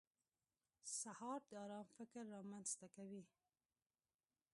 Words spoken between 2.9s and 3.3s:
کوي.